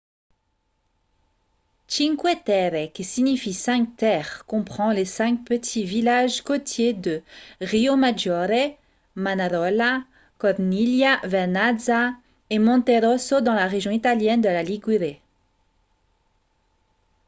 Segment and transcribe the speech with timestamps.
[1.87, 7.21] cinque terre qui signifie cinq terres comprend les cinq petits villages côtiers de
[7.61, 8.79] riomaggiore
[9.13, 10.03] manarola
[10.39, 12.15] corniglia vernazza
[12.49, 15.21] et monterosso dans la région italienne de la ligurie